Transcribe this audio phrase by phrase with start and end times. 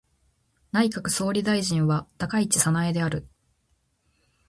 [0.71, 3.27] 内閣総理大臣は高市早苗である。